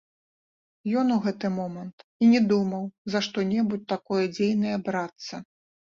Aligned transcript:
Ён 1.01 1.11
у 1.15 1.17
гэты 1.25 1.51
момант 1.57 1.97
і 2.23 2.31
не 2.33 2.41
думаў 2.53 2.83
за 3.17 3.21
што-небудзь 3.27 3.87
такое 3.97 4.23
дзейнае 4.37 4.77
брацца. 4.89 5.35